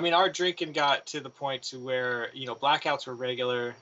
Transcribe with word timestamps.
I 0.00 0.02
mean, 0.02 0.14
our 0.14 0.30
drinking 0.30 0.72
got 0.72 1.04
to 1.08 1.20
the 1.20 1.28
point 1.28 1.62
to 1.64 1.78
where 1.78 2.30
you 2.32 2.46
know 2.46 2.54
blackouts 2.54 3.06
were 3.06 3.14
regular. 3.14 3.76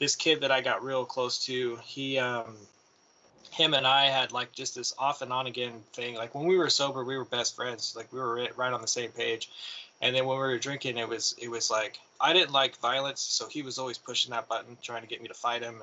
This 0.00 0.16
kid 0.16 0.40
that 0.40 0.50
I 0.50 0.62
got 0.62 0.82
real 0.82 1.04
close 1.04 1.44
to, 1.44 1.78
he, 1.84 2.18
um, 2.18 2.56
him 3.52 3.74
and 3.74 3.86
I 3.86 4.06
had 4.06 4.32
like 4.32 4.50
just 4.50 4.74
this 4.74 4.92
off 4.98 5.22
and 5.22 5.32
on 5.32 5.46
again 5.46 5.74
thing. 5.92 6.16
Like 6.16 6.34
when 6.34 6.46
we 6.46 6.58
were 6.58 6.70
sober, 6.70 7.04
we 7.04 7.16
were 7.16 7.24
best 7.24 7.54
friends. 7.54 7.94
Like 7.94 8.12
we 8.12 8.18
were 8.18 8.48
right 8.56 8.72
on 8.72 8.80
the 8.80 8.88
same 8.88 9.12
page. 9.12 9.48
And 10.00 10.16
then 10.16 10.26
when 10.26 10.38
we 10.38 10.42
were 10.42 10.58
drinking, 10.58 10.96
it 10.96 11.08
was 11.08 11.36
it 11.38 11.48
was 11.48 11.70
like 11.70 12.00
I 12.20 12.32
didn't 12.32 12.50
like 12.50 12.76
violence, 12.78 13.20
so 13.20 13.46
he 13.46 13.62
was 13.62 13.78
always 13.78 13.96
pushing 13.96 14.32
that 14.32 14.48
button, 14.48 14.76
trying 14.82 15.02
to 15.02 15.08
get 15.08 15.22
me 15.22 15.28
to 15.28 15.34
fight 15.34 15.62
him. 15.62 15.82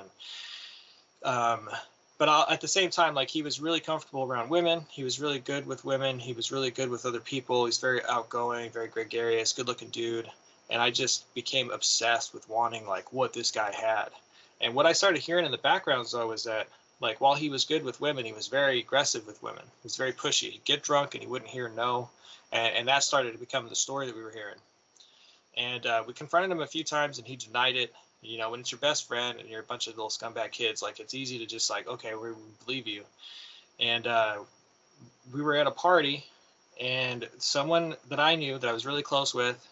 And 1.24 1.34
um, 1.34 1.70
but 2.18 2.30
I'll, 2.30 2.48
at 2.50 2.62
the 2.62 2.68
same 2.68 2.90
time, 2.90 3.14
like 3.14 3.30
he 3.30 3.42
was 3.42 3.60
really 3.60 3.80
comfortable 3.80 4.24
around 4.24 4.50
women. 4.50 4.86
He 4.90 5.04
was 5.04 5.20
really 5.20 5.40
good 5.40 5.66
with 5.66 5.86
women. 5.86 6.20
He 6.20 6.34
was 6.34 6.52
really 6.52 6.72
good 6.72 6.90
with 6.90 7.06
other 7.06 7.20
people. 7.20 7.66
He's 7.66 7.78
very 7.78 8.02
outgoing, 8.08 8.72
very 8.72 8.88
gregarious, 8.88 9.54
good-looking 9.54 9.90
dude. 9.90 10.30
And 10.70 10.82
I 10.82 10.92
just 10.92 11.34
became 11.34 11.72
obsessed 11.72 12.34
with 12.34 12.50
wanting 12.50 12.88
like 12.88 13.14
what 13.14 13.34
this 13.34 13.52
guy 13.52 13.72
had. 13.72 14.10
And 14.60 14.74
what 14.74 14.86
I 14.86 14.94
started 14.94 15.22
hearing 15.22 15.46
in 15.46 15.52
the 15.52 15.58
background 15.58 16.08
though 16.12 16.28
was 16.28 16.44
that 16.44 16.68
like 17.00 17.22
while 17.22 17.36
he 17.36 17.50
was 17.50 17.66
good 17.66 17.84
with 17.84 18.02
women, 18.02 18.26
he 18.26 18.34
was 18.34 18.48
very 18.48 18.80
aggressive 18.80 19.26
with 19.28 19.42
women. 19.44 19.64
He 19.64 19.86
was 19.86 19.96
very 19.96 20.14
pushy. 20.14 20.52
He'd 20.52 20.66
get 20.66 20.84
drunk 20.84 21.14
and 21.14 21.24
he 21.24 21.30
wouldn't 21.30 21.52
hear 21.52 21.70
no, 21.70 22.10
and, 22.52 22.76
and 22.76 22.88
that 22.88 23.04
started 23.04 23.34
to 23.34 23.38
become 23.38 23.70
the 23.70 23.76
story 23.76 24.08
that 24.08 24.16
we 24.16 24.24
were 24.24 24.32
hearing. 24.32 24.58
And 25.56 25.86
uh, 25.86 26.04
we 26.06 26.14
confronted 26.14 26.52
him 26.52 26.62
a 26.62 26.68
few 26.68 26.84
times, 26.84 27.18
and 27.18 27.28
he 27.28 27.36
denied 27.36 27.76
it. 27.76 27.94
You 28.22 28.38
know, 28.38 28.50
when 28.50 28.60
it's 28.60 28.72
your 28.72 28.80
best 28.80 29.08
friend 29.08 29.40
and 29.40 29.48
you're 29.48 29.62
a 29.62 29.64
bunch 29.66 29.88
of 29.88 29.96
little 29.96 30.10
scumbag 30.10 30.52
kids, 30.52 30.82
like 30.82 31.00
it's 31.00 31.14
easy 31.14 31.40
to 31.40 31.46
just 31.46 31.70
like, 31.70 31.88
okay, 31.88 32.16
we 32.16 32.30
believe 32.66 32.88
you. 32.88 33.04
And 33.80 34.08
uh, 34.08 34.38
we 35.34 35.42
were 35.42 35.56
at 35.56 35.68
a 35.68 35.72
party, 35.72 36.26
and 36.82 37.28
someone 37.38 37.96
that 38.10 38.20
I 38.20 38.36
knew 38.36 38.58
that 38.58 38.68
I 38.68 38.74
was 38.74 38.86
really 38.86 39.04
close 39.04 39.34
with, 39.34 39.64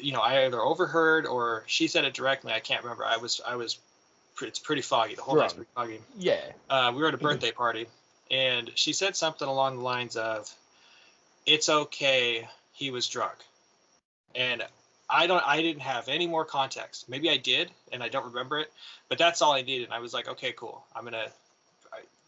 you 0.00 0.12
know, 0.12 0.20
I 0.20 0.44
either 0.46 0.60
overheard 0.60 1.26
or 1.26 1.64
she 1.66 1.86
said 1.86 2.04
it 2.04 2.14
directly. 2.14 2.52
I 2.52 2.60
can't 2.60 2.82
remember. 2.82 3.04
I 3.04 3.16
was 3.16 3.40
I 3.46 3.56
was 3.56 3.78
it's 4.42 4.58
pretty 4.58 4.82
foggy. 4.82 5.14
The 5.14 5.22
whole 5.22 5.36
night's 5.36 5.54
pretty 5.54 5.70
foggy. 5.74 6.00
Yeah. 6.18 6.40
Uh, 6.70 6.92
we 6.94 7.02
were 7.02 7.08
at 7.08 7.14
a 7.14 7.18
birthday 7.18 7.50
party, 7.50 7.86
and 8.30 8.70
she 8.74 8.92
said 8.92 9.16
something 9.16 9.48
along 9.48 9.76
the 9.76 9.82
lines 9.82 10.16
of, 10.16 10.52
"It's 11.46 11.68
okay, 11.68 12.48
he 12.72 12.90
was 12.90 13.08
drunk," 13.08 13.36
and 14.34 14.64
I 15.10 15.26
don't. 15.26 15.42
I 15.46 15.62
didn't 15.62 15.82
have 15.82 16.08
any 16.08 16.26
more 16.26 16.44
context. 16.44 17.08
Maybe 17.08 17.30
I 17.30 17.36
did, 17.36 17.70
and 17.92 18.02
I 18.02 18.08
don't 18.08 18.26
remember 18.26 18.58
it, 18.58 18.72
but 19.08 19.18
that's 19.18 19.40
all 19.40 19.52
I 19.52 19.62
needed. 19.62 19.84
And 19.84 19.94
I 19.94 20.00
was 20.00 20.12
like, 20.12 20.28
"Okay, 20.28 20.52
cool. 20.52 20.84
I'm 20.94 21.04
gonna. 21.04 21.28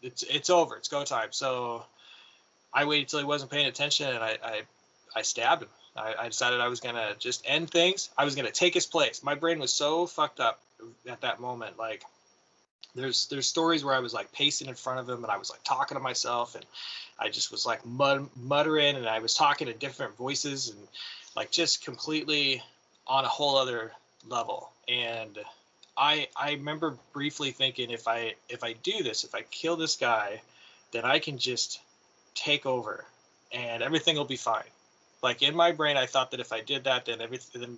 It's 0.01 0.23
it's 0.23 0.49
over. 0.49 0.77
It's 0.77 0.87
go 0.87 1.03
time." 1.03 1.29
So 1.31 1.85
I 2.73 2.85
waited 2.85 3.09
till 3.09 3.19
he 3.19 3.25
wasn't 3.25 3.51
paying 3.51 3.67
attention, 3.67 4.07
and 4.07 4.23
I 4.23 4.37
I, 4.43 4.61
I 5.15 5.21
stabbed 5.21 5.63
him. 5.63 5.69
I, 5.95 6.15
I 6.19 6.27
decided 6.27 6.59
I 6.59 6.69
was 6.69 6.79
gonna 6.79 7.15
just 7.19 7.43
end 7.45 7.69
things. 7.69 8.09
I 8.17 8.25
was 8.25 8.35
gonna 8.35 8.51
take 8.51 8.73
his 8.73 8.85
place. 8.85 9.23
My 9.23 9.35
brain 9.35 9.59
was 9.59 9.71
so 9.71 10.07
fucked 10.07 10.39
up 10.39 10.59
at 11.07 11.21
that 11.21 11.39
moment. 11.39 11.77
Like 11.77 12.03
there's 12.95 13.27
there's 13.27 13.47
stories 13.47 13.83
where 13.83 13.95
I 13.95 13.99
was 13.99 14.13
like 14.13 14.31
pacing 14.31 14.67
in 14.67 14.75
front 14.75 14.99
of 14.99 15.09
him 15.09 15.23
and 15.23 15.31
I 15.31 15.37
was 15.37 15.49
like 15.49 15.63
talking 15.63 15.97
to 15.97 16.03
myself 16.03 16.55
and 16.55 16.65
I 17.19 17.29
just 17.29 17.51
was 17.51 17.65
like 17.65 17.85
mud, 17.85 18.29
muttering 18.35 18.95
and 18.95 19.07
I 19.07 19.19
was 19.19 19.33
talking 19.33 19.67
to 19.67 19.73
different 19.73 20.17
voices 20.17 20.69
and 20.69 20.79
like 21.35 21.51
just 21.51 21.83
completely 21.83 22.61
on 23.07 23.25
a 23.25 23.27
whole 23.27 23.57
other 23.57 23.91
level. 24.27 24.71
And 24.87 25.37
I 25.97 26.27
I 26.35 26.51
remember 26.53 26.97
briefly 27.13 27.51
thinking 27.51 27.91
if 27.91 28.07
I 28.07 28.35
if 28.49 28.63
I 28.63 28.73
do 28.73 29.03
this, 29.03 29.23
if 29.23 29.35
I 29.35 29.41
kill 29.43 29.75
this 29.75 29.95
guy, 29.95 30.41
then 30.91 31.05
I 31.05 31.19
can 31.19 31.37
just 31.37 31.79
take 32.35 32.65
over 32.65 33.05
and 33.51 33.83
everything 33.83 34.15
will 34.15 34.25
be 34.25 34.37
fine. 34.37 34.63
Like 35.21 35.41
in 35.41 35.55
my 35.55 35.71
brain, 35.71 35.97
I 35.97 36.05
thought 36.05 36.31
that 36.31 36.39
if 36.39 36.51
I 36.51 36.61
did 36.61 36.85
that, 36.85 37.05
then 37.05 37.21
everything, 37.21 37.61
then 37.61 37.77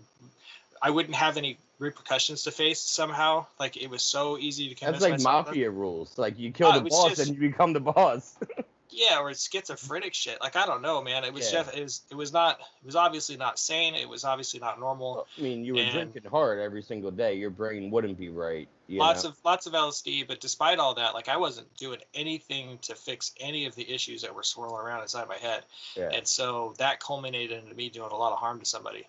I 0.81 0.89
wouldn't 0.89 1.15
have 1.15 1.37
any 1.37 1.57
repercussions 1.79 2.43
to 2.43 2.51
face 2.51 2.79
somehow. 2.79 3.45
Like 3.59 3.77
it 3.77 3.89
was 3.89 4.01
so 4.01 4.37
easy 4.37 4.69
to 4.69 4.75
convince. 4.75 5.03
That's 5.03 5.23
like 5.25 5.45
mafia 5.45 5.69
rules. 5.69 6.17
Like 6.17 6.39
you 6.39 6.51
kill 6.51 6.69
uh, 6.69 6.79
the 6.79 6.89
boss 6.89 7.09
just, 7.15 7.29
and 7.29 7.35
you 7.35 7.49
become 7.49 7.73
the 7.73 7.79
boss. 7.79 8.35
yeah, 8.93 9.19
or 9.19 9.33
schizophrenic 9.33 10.13
shit. 10.13 10.39
Like 10.41 10.55
I 10.55 10.65
don't 10.65 10.81
know, 10.81 11.01
man. 11.01 11.23
It 11.23 11.33
was 11.33 11.51
yeah. 11.51 11.63
just 11.63 11.77
it 11.77 11.83
was 11.83 12.01
it 12.11 12.15
was 12.15 12.31
not 12.31 12.59
it 12.59 12.85
was 12.85 12.95
obviously 12.95 13.35
not 13.35 13.57
sane. 13.57 13.95
It 13.95 14.07
was 14.07 14.23
obviously 14.23 14.59
not 14.59 14.79
normal. 14.79 15.15
Well, 15.15 15.27
I 15.37 15.41
mean, 15.41 15.65
you 15.65 15.73
were 15.73 15.81
and 15.81 15.91
drinking 15.91 16.29
hard 16.29 16.59
every 16.59 16.81
single 16.81 17.11
day. 17.11 17.33
Your 17.35 17.49
brain 17.49 17.89
wouldn't 17.89 18.17
be 18.17 18.29
right. 18.29 18.67
lots 18.89 19.23
know? 19.23 19.31
of 19.31 19.37
lots 19.43 19.65
of 19.65 19.73
LSD, 19.73 20.27
but 20.27 20.39
despite 20.39 20.79
all 20.79 20.93
that, 20.95 21.13
like 21.13 21.29
I 21.29 21.37
wasn't 21.37 21.75
doing 21.77 21.99
anything 22.13 22.77
to 22.83 22.95
fix 22.95 23.33
any 23.39 23.65
of 23.65 23.75
the 23.75 23.89
issues 23.91 24.21
that 24.21 24.33
were 24.33 24.43
swirling 24.43 24.79
around 24.79 25.01
inside 25.01 25.27
my 25.27 25.37
head. 25.37 25.63
Yeah. 25.95 26.09
And 26.13 26.27
so 26.27 26.73
that 26.77 26.99
culminated 26.99 27.63
into 27.63 27.75
me 27.75 27.89
doing 27.89 28.11
a 28.11 28.15
lot 28.15 28.31
of 28.31 28.39
harm 28.39 28.59
to 28.59 28.65
somebody. 28.65 29.07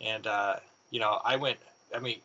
And 0.00 0.26
uh, 0.26 0.56
you 0.90 1.00
know, 1.00 1.20
I 1.24 1.36
went. 1.36 1.58
I 1.94 1.98
mean, 1.98 2.18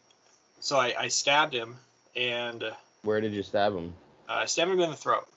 so 0.59 0.77
I, 0.77 0.93
I 0.97 1.07
stabbed 1.09 1.53
him, 1.53 1.75
and 2.15 2.63
where 3.03 3.19
did 3.21 3.33
you 3.33 3.43
stab 3.43 3.75
him? 3.75 3.93
Uh, 4.29 4.33
I 4.33 4.45
stabbed 4.45 4.71
him 4.71 4.79
in 4.79 4.89
the 4.89 4.95
throat. 4.95 5.27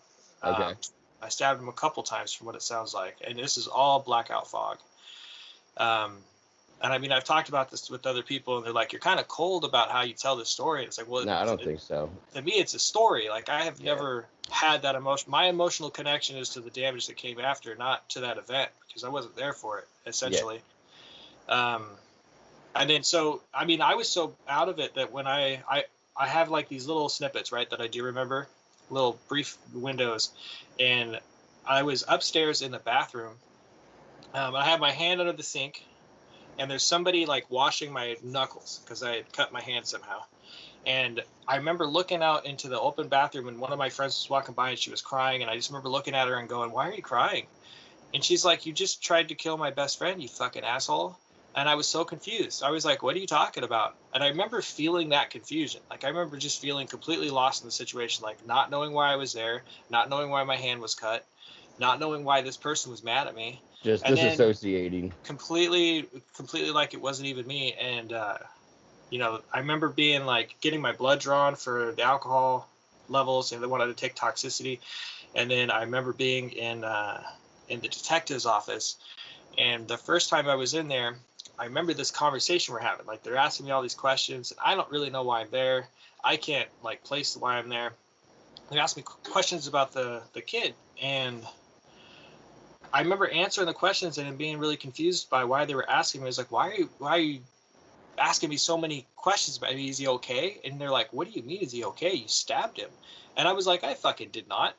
Okay. 0.43 0.63
Uh, 0.63 0.75
I 1.23 1.29
stabbed 1.29 1.61
him 1.61 1.69
a 1.69 1.73
couple 1.73 2.03
times, 2.03 2.33
from 2.33 2.47
what 2.47 2.55
it 2.55 2.63
sounds 2.63 2.95
like, 2.95 3.17
and 3.27 3.39
this 3.39 3.57
is 3.57 3.67
all 3.67 4.01
blackout 4.01 4.49
fog. 4.49 4.79
Um, 5.77 6.19
and 6.81 6.93
I 6.93 6.99
mean, 6.99 7.11
I've 7.11 7.25
talked 7.25 7.49
about 7.49 7.71
this 7.71 7.91
with 7.91 8.07
other 8.07 8.23
people, 8.23 8.57
and 8.57 8.67
they're 8.67 8.73
like, 8.73 8.93
"You're 8.93 9.01
kind 9.01 9.19
of 9.19 9.27
cold 9.27 9.65
about 9.65 9.91
how 9.91 10.03
you 10.03 10.15
tell 10.15 10.37
this 10.37 10.49
story." 10.49 10.81
And 10.81 10.89
it's 10.89 10.99
like, 10.99 11.09
well, 11.09 11.25
no, 11.25 11.35
I 11.35 11.45
don't 11.45 11.61
it, 11.61 11.65
think 11.65 11.81
so. 11.81 12.11
To 12.35 12.43
me, 12.43 12.53
it's 12.53 12.75
a 12.75 12.79
story. 12.79 13.29
Like 13.29 13.49
I 13.49 13.63
have 13.63 13.81
yeah. 13.81 13.95
never 13.95 14.27
had 14.51 14.83
that 14.83 14.95
emotion. 14.95 15.31
My 15.31 15.47
emotional 15.47 15.91
connection 15.91 16.37
is 16.37 16.51
to 16.51 16.61
the 16.61 16.71
damage 16.71 17.09
that 17.09 17.17
came 17.17 17.41
after, 17.41 17.75
not 17.75 18.09
to 18.11 18.21
that 18.21 18.39
event, 18.39 18.71
because 18.87 19.03
I 19.03 19.09
wasn't 19.09 19.37
there 19.37 19.53
for 19.53 19.81
it. 19.81 19.89
Essentially, 20.07 20.61
yeah. 21.49 21.75
um, 21.75 21.87
and 22.77 22.89
then 22.89 23.03
so 23.03 23.43
I 23.53 23.65
mean 23.65 23.81
I 23.81 23.95
was 23.95 24.09
so 24.09 24.35
out 24.49 24.69
of 24.69 24.79
it 24.79 24.95
that 24.95 25.13
when 25.13 25.27
I 25.27 25.63
I 25.69 25.85
I 26.17 26.29
have 26.29 26.49
like 26.49 26.69
these 26.69 26.87
little 26.87 27.09
snippets 27.09 27.51
right 27.51 27.69
that 27.71 27.81
I 27.81 27.89
do 27.89 28.05
remember, 28.05 28.49
little 28.91 29.19
brief 29.29 29.57
windows, 29.75 30.31
and 30.79 31.21
I 31.67 31.83
was 31.83 32.05
upstairs 32.09 32.63
in 32.63 32.71
the 32.71 32.79
bathroom. 32.79 33.35
Um, 34.35 34.55
I 34.55 34.65
have 34.65 34.81
my 34.81 34.93
hand 34.93 35.21
under 35.21 35.33
the 35.33 35.43
sink, 35.43 35.85
and 36.59 36.71
there's 36.71 36.83
somebody 36.83 37.27
like 37.27 37.51
washing 37.51 37.93
my 37.93 38.17
knuckles 38.23 38.81
because 38.85 39.03
I 39.03 39.17
had 39.17 39.33
cut 39.33 39.53
my 39.53 39.61
hand 39.61 39.87
somehow. 39.87 40.23
And 40.87 41.23
I 41.47 41.57
remember 41.57 41.87
looking 41.87 42.23
out 42.23 42.47
into 42.47 42.69
the 42.69 42.81
open 42.81 43.09
bathroom, 43.09 43.49
and 43.49 43.59
one 43.59 43.73
of 43.73 43.79
my 43.79 43.91
friends 43.91 44.15
was 44.15 44.31
walking 44.31 44.55
by, 44.55 44.71
and 44.71 44.79
she 44.79 44.91
was 44.91 45.03
crying, 45.03 45.43
and 45.43 45.51
I 45.51 45.57
just 45.57 45.71
remember 45.71 45.89
looking 45.89 46.15
at 46.15 46.29
her 46.29 46.37
and 46.37 46.49
going, 46.49 46.71
"Why 46.71 46.89
are 46.89 46.95
you 46.95 47.03
crying?" 47.03 47.47
And 48.15 48.25
she's 48.25 48.45
like, 48.45 48.65
"You 48.65 48.73
just 48.73 49.03
tried 49.03 49.29
to 49.29 49.35
kill 49.35 49.57
my 49.57 49.71
best 49.71 49.99
friend, 49.99 50.23
you 50.23 50.29
fucking 50.29 50.65
asshole." 50.65 51.19
And 51.55 51.69
I 51.69 51.75
was 51.75 51.89
so 51.89 52.05
confused. 52.05 52.63
I 52.63 52.71
was 52.71 52.85
like, 52.85 53.03
"What 53.03 53.17
are 53.17 53.19
you 53.19 53.27
talking 53.27 53.65
about?" 53.65 53.97
And 54.13 54.23
I 54.23 54.29
remember 54.29 54.63
feeling 54.63 55.11
that 55.11 55.31
confusion. 55.31 55.81
Like 55.91 56.05
I 56.05 56.09
remember 56.09 56.37
just 56.37 56.61
feeling 56.61 56.87
completely 56.87 57.31
lost 57.31 57.63
in 57.63 57.69
the 57.69 57.73
situation, 57.73 58.23
like 58.25 58.47
not 58.47 58.71
knowing 58.71 58.93
why 58.93 59.13
I 59.13 59.17
was 59.17 59.33
there, 59.33 59.65
not 59.91 60.09
knowing 60.09 60.31
why 60.31 60.45
my 60.45 60.57
hand 60.57 60.81
was 60.81 60.95
cut, 60.95 61.27
not 61.79 62.01
knowing 62.01 62.25
why 62.25 62.43
this 62.43 62.57
person 62.57 62.91
was 62.91 63.03
mad 63.03 63.27
at 63.27 63.35
me. 63.35 63.63
Just 63.83 64.05
and 64.05 64.17
disassociating. 64.17 65.13
Completely, 65.25 66.07
completely 66.37 66.71
like 66.71 66.95
it 66.95 67.01
wasn't 67.01 67.29
even 67.29 67.47
me. 67.47 67.75
And 67.75 68.13
uh, 68.13 68.39
you 69.11 69.19
know, 69.19 69.41
I 69.53 69.61
remember 69.61 69.89
being 69.89 70.25
like 70.25 70.57
getting 70.61 70.81
my 70.81 70.93
blood 70.93 71.21
drawn 71.21 71.55
for 71.57 71.93
the 71.93 72.03
alcohol 72.03 72.69
levels, 73.09 73.53
and 73.53 73.63
they 73.63 73.67
wanted 73.67 73.87
to 73.87 73.95
take 73.95 74.15
toxicity. 74.15 74.81
And 75.35 75.51
then 75.51 75.71
I 75.71 75.83
remember 75.83 76.13
being 76.13 76.51
in 76.51 76.85
uh, 76.85 77.23
in 77.69 77.81
the 77.81 77.89
detective's 77.89 78.47
office, 78.47 78.97
and 79.57 79.87
the 79.89 79.99
first 79.99 80.31
time 80.31 80.49
I 80.49 80.55
was 80.55 80.75
in 80.75 80.89
there, 80.89 81.17
I 81.59 81.65
remember 81.65 81.93
this 81.93 82.11
conversation 82.11 82.75
we're 82.75 82.81
having. 82.81 83.07
Like 83.07 83.23
they're 83.23 83.37
asking 83.37 83.67
me 83.67 83.73
all 83.73 83.83
these 83.83 83.95
questions, 83.95 84.53
and 84.53 84.61
I 84.65 84.75
don't 84.75 84.91
really 84.91 85.11
know 85.11 85.23
why 85.23 85.41
I'm 85.41 85.51
there. 85.51 85.89
I 86.23 86.37
can't 86.37 86.69
like 86.83 87.03
place 87.05 87.37
why 87.37 87.57
I'm 87.57 87.69
there. 87.69 87.93
They 88.71 88.79
asked 88.79 88.97
me 88.97 89.03
questions 89.03 89.67
about 89.67 89.93
the 89.93 90.23
the 90.35 90.43
kid, 90.43 90.75
and 91.03 91.43
I 92.93 93.01
remember 93.01 93.29
answering 93.29 93.67
the 93.67 93.75
questions 93.75 94.19
and 94.19 94.39
being 94.39 94.59
really 94.59 94.77
confused 94.77 95.29
by 95.29 95.45
why 95.45 95.65
they 95.65 95.75
were 95.75 95.89
asking 95.89 96.21
me. 96.21 96.27
I 96.27 96.29
was 96.29 96.39
like, 96.39 96.53
why 96.53 96.69
are 96.69 96.75
you 96.75 96.91
why 96.99 97.11
are 97.11 97.19
you 97.19 97.41
asking 98.19 98.51
me 98.51 98.57
so 98.57 98.77
many 98.77 99.07
questions 99.17 99.57
about 99.57 99.73
him? 99.73 99.79
Is 99.79 99.99
he 99.99 100.09
okay? 100.09 100.59
And 100.65 100.81
they're 100.81 100.91
like, 100.91 101.13
what 101.13 101.27
do 101.27 101.39
you 101.39 101.45
mean 101.47 101.63
is 101.63 101.73
he 101.73 101.85
okay? 101.85 102.15
You 102.15 102.29
stabbed 102.29 102.79
him. 102.79 102.91
And 103.37 103.47
I 103.47 103.53
was 103.53 103.67
like, 103.67 103.85
I 103.85 103.95
fucking 103.95 104.31
did 104.31 104.49
not. 104.49 104.75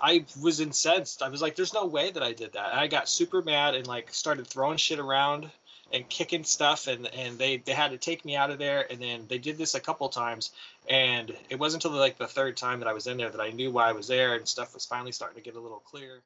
I 0.00 0.24
was 0.40 0.60
incensed. 0.60 1.22
I 1.22 1.28
was 1.28 1.40
like, 1.40 1.56
there's 1.56 1.72
no 1.72 1.86
way 1.86 2.10
that 2.10 2.22
I 2.22 2.32
did 2.32 2.52
that. 2.52 2.70
And 2.72 2.80
I 2.80 2.86
got 2.86 3.08
super 3.08 3.42
mad 3.42 3.74
and 3.74 3.86
like 3.86 4.12
started 4.12 4.46
throwing 4.46 4.76
shit 4.76 4.98
around 4.98 5.50
and 5.94 6.08
kicking 6.08 6.44
stuff 6.44 6.88
and 6.88 7.06
and 7.14 7.38
they 7.38 7.56
they 7.58 7.72
had 7.72 7.92
to 7.92 7.98
take 7.98 8.24
me 8.24 8.36
out 8.36 8.50
of 8.50 8.58
there 8.58 8.90
and 8.90 9.00
then 9.00 9.24
they 9.28 9.38
did 9.38 9.56
this 9.56 9.74
a 9.74 9.80
couple 9.80 10.08
times 10.08 10.50
and 10.88 11.32
it 11.48 11.58
wasn't 11.58 11.82
until 11.84 11.98
like 11.98 12.18
the 12.18 12.26
third 12.26 12.56
time 12.56 12.80
that 12.80 12.88
I 12.88 12.92
was 12.92 13.06
in 13.06 13.16
there 13.16 13.30
that 13.30 13.40
I 13.40 13.50
knew 13.50 13.70
why 13.70 13.88
I 13.88 13.92
was 13.92 14.08
there 14.08 14.34
and 14.34 14.46
stuff 14.46 14.74
was 14.74 14.84
finally 14.84 15.12
starting 15.12 15.36
to 15.36 15.42
get 15.42 15.56
a 15.56 15.60
little 15.60 15.78
clear. 15.78 16.20